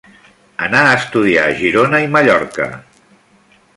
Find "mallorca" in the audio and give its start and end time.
2.17-2.67